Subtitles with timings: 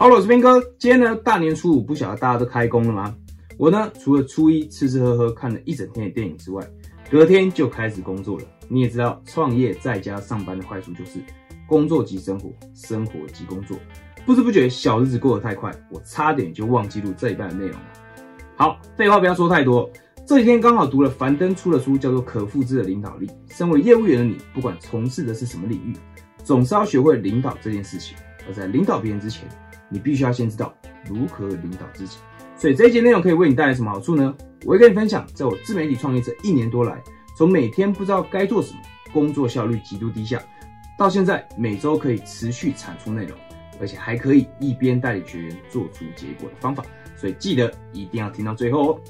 [0.00, 0.60] 好了，我是边哥。
[0.78, 3.12] 今天呢，大年初五，不晓得大家都开工了吗？
[3.56, 6.64] 我呢，除了初一吃吃喝喝看了一整天的电影之外，
[7.10, 8.44] 隔天就开始工作了。
[8.68, 11.18] 你也知道，创业在家上班的坏处就是
[11.66, 13.76] 工作即生活，生活即工作。
[14.24, 17.86] 不知不觉，小日子过得太快，我差点就忘记录这一半的内容了。
[18.54, 19.90] 好，废话不要说太多。
[20.24, 23.26] 这几天刚好读了樊登出的书，叫做《可复制的领导力》。
[23.48, 25.92] 身为业务员的你，不管从事的是什么领域，
[26.44, 28.16] 总是要学会领导这件事情。
[28.46, 29.46] 而在领导别人之前，
[29.88, 30.74] 你必须要先知道
[31.06, 32.18] 如何领导自己。
[32.56, 34.34] 所以这一节内容可以为你带来什么好处呢？
[34.64, 37.00] 我会跟你分享，在我自媒体创业这一年多来，
[37.36, 38.80] 从每天不知道该做什么，
[39.12, 40.42] 工作效率极度低下，
[40.98, 43.38] 到现在每周可以持续产出内容，
[43.80, 46.84] 而且还可以一边带领学员做出结果的方法。
[47.16, 49.00] 所以记得一定要听到最后哦。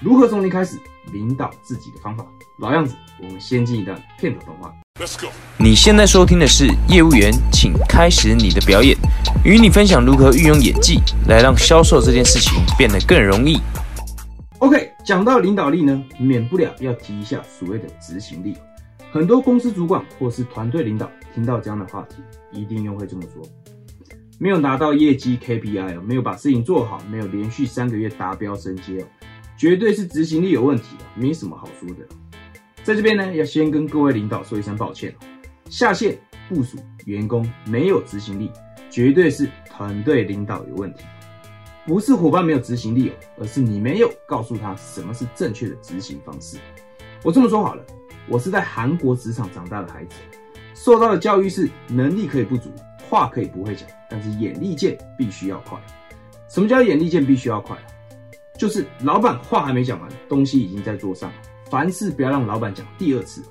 [0.00, 0.78] 如何从零开始
[1.12, 2.26] 领导自己的方法？
[2.58, 4.72] 老样子，我们先进一段片头动画。
[5.00, 5.32] Let's go。
[5.58, 8.96] 你现在收听的是业务员，请开始你的表演，
[9.44, 13.60] 与你分享如何运用演技来让销售这件事情变得更容易。
[14.58, 18.56] OK，讲到领导力呢，免不了要提一下所谓的执行力。
[19.10, 22.16] 很多公司主管或是团队领导听到这样的话题，
[22.52, 23.42] 一定又会这么说：
[24.38, 29.06] 没有拿到业绩 KPI 哦，没有把事情做好，没有连续三个月达标升阶哦。
[29.56, 32.06] 绝对是执行力有问题的，没什么好说的。
[32.82, 35.14] 在这边呢，要先跟各位领导说一声抱歉，
[35.70, 38.50] 下线部署员工没有执行力，
[38.90, 41.04] 绝对是团队领导有问题，
[41.86, 46.58] 不是伙伴没有执行力哦，而是你没有告诉他什么是正确的执行方式。
[47.22, 47.82] 我这么说好了，
[48.28, 50.16] 我是在韩国职场长大的孩子，
[50.74, 52.70] 受到的教育是能力可以不足，
[53.08, 55.78] 话可以不会讲，但是眼力见必须要快。
[56.50, 57.78] 什么叫眼力见必须要快？
[58.58, 61.30] 就是老板话还没讲完，东西已经在桌上。
[61.70, 63.42] 凡事不要让老板讲第二次。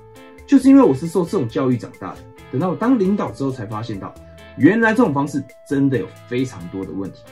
[0.46, 2.18] 就是因为我是受这种教育长大的，
[2.52, 4.14] 等到我当领导之后，才发现到
[4.58, 7.22] 原来这种方式真的有非常多的问题。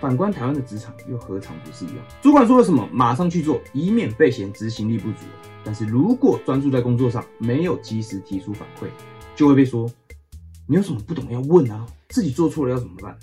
[0.00, 1.98] 反观台湾的职场，又何尝不是一样？
[2.22, 5.26] 主管说了什么，马上去做，以免被嫌执行力不足。
[5.64, 8.86] 但是如果专注在工作上，没有及时提出反馈，
[9.34, 9.90] 就会被说
[10.68, 11.84] 你有什么不懂要问啊？
[12.08, 13.18] 自己做错了要怎么办？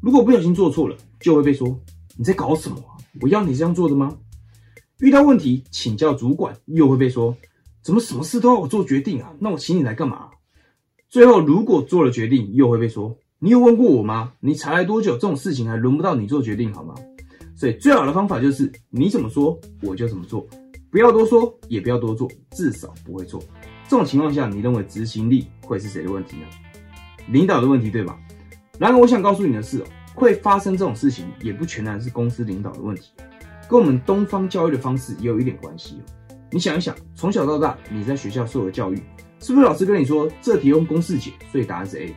[0.00, 1.76] 如果不小心做错了，就会被说。
[2.18, 2.76] 你在搞什么？
[3.20, 4.18] 我要你这样做的吗？
[4.98, 7.36] 遇到问题请教主管，又会被说
[7.80, 9.32] 怎么什么事都要我做决定啊？
[9.38, 10.28] 那我请你来干嘛？
[11.08, 14.32] 最后如果做了决定，又会被说你有问过我吗？
[14.40, 15.12] 你才来多久？
[15.12, 16.92] 这种事情还轮不到你做决定好吗？
[17.54, 20.44] 所以最好的方法就是你怎么说我就怎么做，
[20.90, 23.40] 不要多说，也不要多做，至少不会错。
[23.88, 26.46] 这种情况下，你认为执行力会是谁的问题呢？
[27.28, 28.18] 领导的问题对吧？
[28.76, 29.84] 然而我想告诉你的是。
[30.18, 33.12] 会发生这种事情，也不全然是公司领导的问题，
[33.68, 36.34] 跟我们东方教育的方式也有一点关系哦。
[36.50, 38.96] 你想一想，从小到大你在学校受的教育，
[39.40, 42.12] 是不是老师跟你说这题用公式解，所以答案是 A；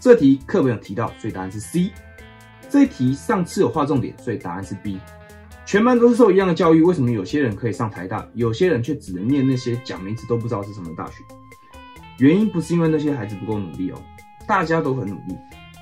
[0.00, 1.90] 这题课本有提到，所以答案是 C；
[2.68, 4.98] 这一题上次有画重点，所以答案是 B。
[5.64, 11.22] 全班都是受一样的教育，为什么有些人可以上台大，有些人却只能念那些讲名字都不知道是什么大学？
[12.18, 14.02] 原因不是因为那些孩子不够努力哦，
[14.48, 15.36] 大家都很努力。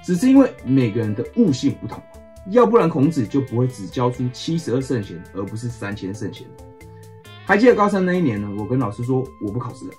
[0.08, 2.02] 只是因为每个人的悟性不同，
[2.46, 6.46] 要不然孔子就不会只教出七十二圣贤，而不是三千圣贤。
[7.44, 8.50] 还记得高三那一年呢？
[8.56, 9.92] 我跟老师说我不考试了，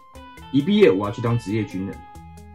[0.51, 1.95] 一毕业我要去当职业军人。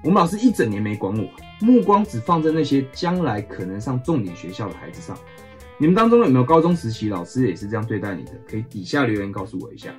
[0.02, 5.16] 我们老师一整年没管我，目光只放在那些将来可能上重点学校的孩子上。
[5.78, 8.32] 你们当中有没有高中时期老师也是这样对待你的？
[8.50, 9.94] 可以底下留言告诉我一下。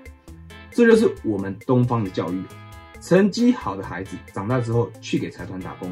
[0.72, 2.44] 这就是我们东方的教育，
[3.00, 5.90] 成绩好的孩子长大之后去给财团打工。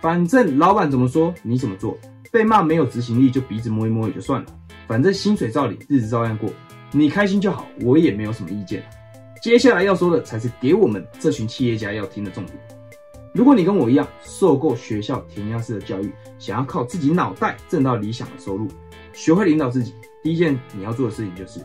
[0.00, 1.98] 反正老板怎么说，你怎么做。
[2.30, 4.46] 被骂没有执行力，就鼻子摸一摸也就算了。
[4.86, 6.50] 反正薪水照领，日子照样过，
[6.92, 8.84] 你开心就好，我也没有什么意见。
[9.42, 12.58] 接下来要说的才是给我们这群企业家要听的重点。
[13.34, 18.68] 如果你跟我一样受够学校填鸭式的教育，想要靠自己脑袋挣到理想的收入，
[19.12, 21.60] 学会领导自己，第一件你要做的事情就是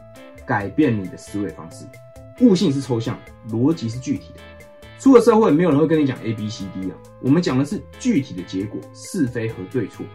[0.46, 1.86] 改变你的思维方式。
[2.42, 3.18] 悟性是抽象，
[3.50, 4.40] 逻辑是具体的。
[5.04, 6.96] 出了社会，没有人会跟你讲 A B C D 啊。
[7.20, 10.06] 我们讲的是具体的结果，是非和对错。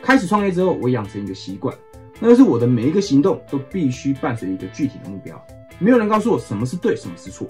[0.00, 1.76] 开始创业之后，我养成一个习惯，
[2.20, 5.44] 那就是我的每一个行动都必须伴随一个具体的目标。
[5.80, 7.44] 没有人告诉我什么是对，什么是错。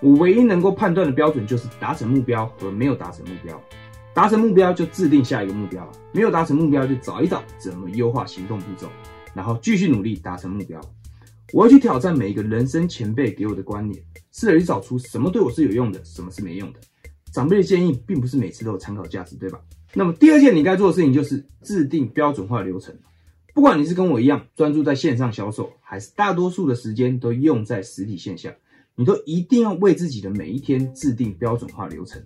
[0.00, 3.60] 我唯一能够判断的标准就是达成目标和没有达成目标。
[4.14, 8.86] 达成目标就制定下一个目标，没有达成目标就找一找怎么优化行动步骤，
[9.34, 10.80] 然后继续努力达成目标。
[11.54, 14.02] 我要去挑战每一个人生前辈给我的观念。
[14.32, 16.80] 试着去找出什么对我是有用的，什么是没用的。
[17.32, 19.60] 长辈的建议并不是每次都有参考价值，对吧？
[19.92, 22.92] 那么第二件你该做的事情就是制定标准化流程。
[23.54, 28.52] 不管你是跟我一样专注在线上销售，还是大多数的时间都用在实体线下，
[28.96, 32.20] 你都一定要为自己的每一天制定标准化流程。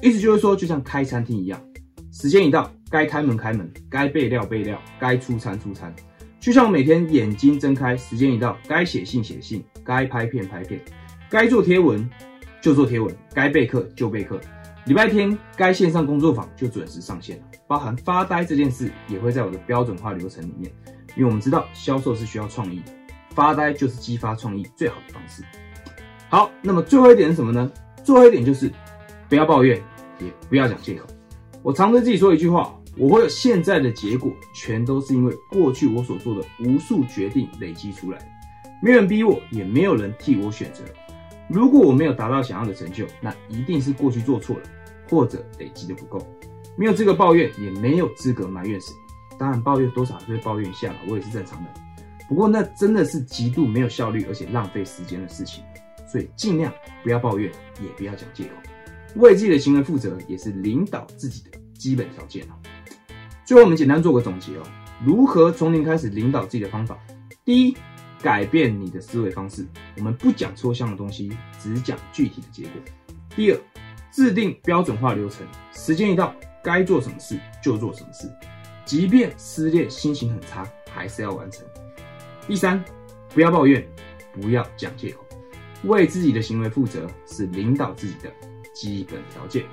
[0.00, 1.62] 意思就是说，就像开餐厅一样，
[2.10, 5.94] 时间一到，该开门开门，该备料备料，该出餐出餐。
[6.42, 10.80] 就像我每天眼睛睁开，时间一到，该写信写信，该拍片拍片，
[11.30, 12.10] 该做贴文
[12.60, 14.40] 就做贴文，该备课就备课。
[14.86, 20.68] 礼拜天该线上工作坊就准时上线了，包含发呆这件事也会在我的标准化流程里面，
[21.14, 22.82] 因为我们知道销售是需要创意，
[23.30, 25.44] 发呆就是激发创意最好的方式。
[26.28, 27.70] 好，那么最后一点是什么呢？
[28.02, 28.68] 最后一点就是
[29.28, 29.80] 不要抱怨，
[30.18, 31.06] 也不要讲借口。
[31.62, 38.26] 我常对自己说一句话：我会有现在的结果，全都是因为过去我所做的无数决定累积出来的。
[38.82, 40.82] 没人逼我，也没有人替我选择。
[41.48, 44.62] 如果我没有达到想要的成就，那一定是过去做错了，
[45.08, 46.26] 或者累积的不够。
[46.76, 48.94] 没有资格抱怨，也没有资格埋怨谁。
[49.38, 51.70] 当然，抱怨多少会抱怨一下了，我也是正常的。
[52.28, 55.62] 不过，那真的是极度没有效率，而且浪费时间的事情。
[56.06, 56.72] 所以，尽量
[57.02, 57.50] 不要抱怨，
[57.80, 58.50] 也不要讲借口。
[59.16, 62.46] 为自己的行为负责，也是领导自己的基本条件。
[63.44, 64.62] 最后，我们简单做个总结哦：
[65.04, 66.96] 如何从零开始领导自己的方法？
[67.44, 67.76] 第一，
[68.22, 69.66] 改变你的思维方式。
[69.96, 71.30] 我们不讲抽象的东西，
[71.60, 72.72] 只讲具体的结果。
[73.34, 73.60] 第二，
[74.12, 78.30] 制定标准化流程，时间一到，该做什么事就做什么事，
[78.84, 81.66] 即便失恋、心情很差，还是要完成。
[82.46, 82.82] 第三，
[83.34, 83.84] 不要抱怨，
[84.40, 85.24] 不要讲借口，
[85.84, 88.30] 为自己的行为负责是领导自己的
[88.72, 89.64] 基本条件。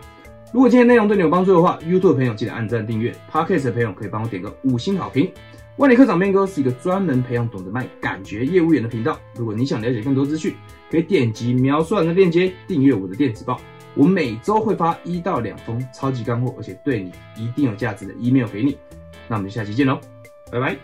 [0.52, 5.32] 如果今天内容对你有帮助的话，YouTube 的朋友记得按赞订阅，Podcast 的朋友可以帮我点个五星好评。
[5.78, 9.20] 万里科长编哥是一个专门培养懂得卖感觉业务员的频道。
[9.36, 10.56] 如果你想了解更多资讯，
[10.90, 13.62] 可以点击描述栏的链接订阅我的电子报。
[13.94, 18.76] 我每周会发一到两封超级干货，而且对你一定有价值的 email 给你。
[19.28, 20.00] 那我们下期见喽，
[20.52, 20.80] 拜拜。